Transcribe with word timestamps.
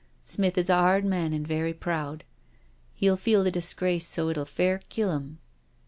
Smith 0.23 0.57
is 0.57 0.67
a 0.67 0.73
hard 0.75 1.05
man 1.05 1.31
and 1.31 1.47
very 1.47 1.75
proud. 1.75 2.23
He'll 2.95 3.15
feel 3.15 3.43
the 3.43 3.51
disgrace 3.51 4.07
so 4.07 4.29
it'll 4.29 4.45
fair 4.45 4.79
kill 4.89 5.11
'im. 5.11 5.37